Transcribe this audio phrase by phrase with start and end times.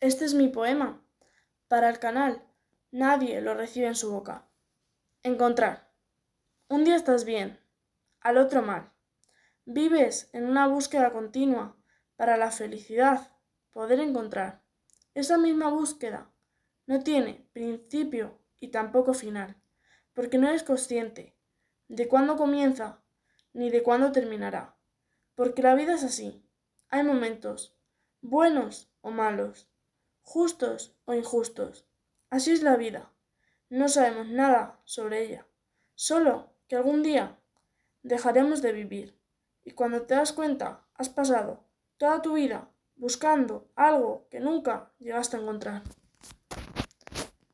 [0.00, 1.02] Este es mi poema.
[1.66, 2.46] Para el canal,
[2.92, 4.48] nadie lo recibe en su boca.
[5.24, 5.90] Encontrar.
[6.68, 7.58] Un día estás bien,
[8.20, 8.92] al otro mal.
[9.64, 11.76] Vives en una búsqueda continua
[12.14, 13.32] para la felicidad,
[13.72, 14.62] poder encontrar.
[15.14, 16.30] Esa misma búsqueda
[16.86, 19.60] no tiene principio y tampoco final,
[20.14, 21.36] porque no eres consciente
[21.88, 23.02] de cuándo comienza
[23.52, 24.78] ni de cuándo terminará.
[25.34, 26.48] Porque la vida es así.
[26.88, 27.76] Hay momentos,
[28.20, 29.68] buenos o malos,
[30.28, 31.86] justos o injustos.
[32.28, 33.10] Así es la vida.
[33.70, 35.46] No sabemos nada sobre ella,
[35.94, 37.38] solo que algún día
[38.02, 39.18] dejaremos de vivir.
[39.64, 41.64] Y cuando te das cuenta, has pasado
[41.96, 45.82] toda tu vida buscando algo que nunca llegaste a encontrar.